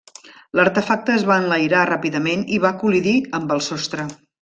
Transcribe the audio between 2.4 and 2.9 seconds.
i va